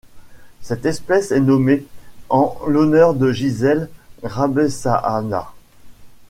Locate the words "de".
3.13-3.31